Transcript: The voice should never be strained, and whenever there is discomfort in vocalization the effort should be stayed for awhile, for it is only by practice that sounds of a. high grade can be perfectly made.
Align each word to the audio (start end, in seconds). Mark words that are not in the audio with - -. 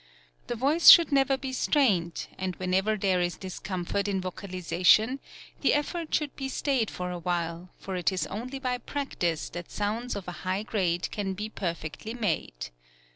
The 0.47 0.55
voice 0.55 0.89
should 0.89 1.11
never 1.11 1.37
be 1.37 1.53
strained, 1.53 2.25
and 2.39 2.55
whenever 2.55 2.97
there 2.97 3.21
is 3.21 3.37
discomfort 3.37 4.07
in 4.07 4.19
vocalization 4.19 5.19
the 5.61 5.75
effort 5.75 6.11
should 6.15 6.35
be 6.35 6.49
stayed 6.49 6.89
for 6.89 7.11
awhile, 7.11 7.69
for 7.77 7.95
it 7.95 8.11
is 8.11 8.25
only 8.25 8.57
by 8.57 8.79
practice 8.79 9.47
that 9.49 9.69
sounds 9.69 10.15
of 10.15 10.27
a. 10.27 10.31
high 10.41 10.63
grade 10.63 11.11
can 11.11 11.33
be 11.35 11.49
perfectly 11.49 12.15
made. 12.15 12.71